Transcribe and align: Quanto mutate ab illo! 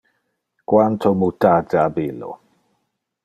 Quanto 0.69 1.07
mutate 1.19 1.75
ab 1.85 1.95
illo! 2.07 2.31